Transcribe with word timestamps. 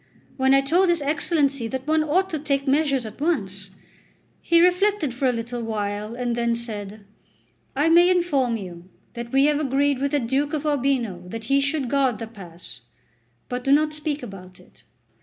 When 0.35 0.55
I 0.55 0.61
told 0.61 0.89
his 0.89 1.03
Excellency 1.03 1.67
that 1.67 1.85
one 1.85 2.03
ought 2.03 2.27
to 2.31 2.39
take 2.39 2.67
measures 2.67 3.05
at 3.05 3.21
once, 3.21 3.69
he 4.41 4.59
reflected 4.59 5.13
for 5.13 5.27
a 5.27 5.31
little 5.31 5.61
while 5.61 6.15
and 6.15 6.35
then 6.35 6.55
said: 6.55 7.05
"I 7.75 7.87
may 7.87 8.09
inform 8.09 8.57
you 8.57 8.89
that 9.13 9.31
we 9.31 9.45
have 9.45 9.59
agreed 9.59 9.99
with 9.99 10.09
the 10.13 10.19
Duke 10.19 10.53
of 10.53 10.65
Urbino 10.65 11.21
that 11.27 11.43
he 11.53 11.61
should 11.61 11.87
guard 11.87 12.17
the 12.17 12.25
pass; 12.25 12.81
but 13.47 13.63
do 13.63 13.71
not 13.71 13.93
speak 13.93 14.23
about 14.23 14.59
it." 14.59 14.81